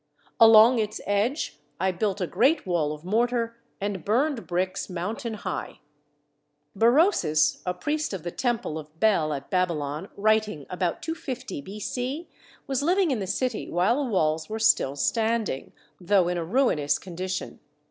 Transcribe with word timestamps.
Along 0.39 0.79
its 0.79 0.99
edge 1.05 1.59
I 1.79 1.91
built 1.91 2.19
a 2.21 2.25
great 2.25 2.65
wall 2.65 2.91
of 2.91 3.05
mortar 3.05 3.57
and 3.79 4.03
burned 4.03 4.47
bricks 4.47 4.89
moun 4.89 5.15
tain 5.15 5.35
high. 5.35 5.79
Berossus, 6.75 7.61
a 7.67 7.75
priest 7.75 8.11
of 8.11 8.23
the 8.23 8.31
temple 8.31 8.79
of 8.79 8.99
Bel 8.99 9.31
at 9.31 9.51
Baby 9.51 9.73
lon, 9.73 10.09
writing 10.17 10.65
about 10.71 11.03
250 11.03 11.61
B.C., 11.61 12.27
was 12.65 12.81
living 12.81 13.11
in 13.11 13.19
the 13.19 13.27
city 13.27 13.69
while 13.69 14.03
the 14.03 14.09
walls 14.09 14.49
were 14.49 14.57
still 14.57 14.95
standing, 14.95 15.71
though 15.99 16.27
in 16.29 16.37
a 16.39 16.43
ruinous 16.43 16.97
condition. 16.97 17.59